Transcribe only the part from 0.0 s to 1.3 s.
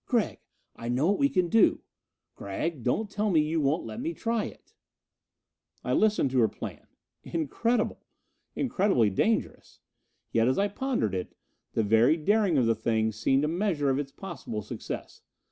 "Gregg, I know what we